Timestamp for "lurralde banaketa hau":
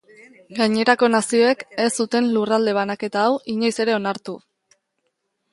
2.37-3.39